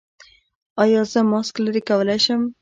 [0.83, 2.41] ایا زه ماسک لرې کولی شم؟